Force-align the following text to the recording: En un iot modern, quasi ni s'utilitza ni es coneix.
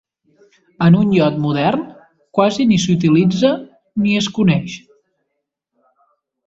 En 0.85 0.95
un 0.99 1.11
iot 1.17 1.37
modern, 1.43 1.83
quasi 2.39 2.67
ni 2.73 2.81
s'utilitza 2.87 3.55
ni 4.07 4.19
es 4.23 4.33
coneix. 4.41 4.83